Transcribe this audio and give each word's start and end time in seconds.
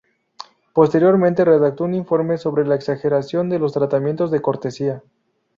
Posteriormente 0.73 1.45
redactó 1.45 1.83
un 1.83 1.93
informe 1.93 2.39
sobre 2.39 2.65
la 2.65 2.73
exageración 2.73 3.49
de 3.49 3.59
los 3.59 3.73
tratamientos 3.73 4.31
de 4.31 4.41
cortesía. 4.41 5.03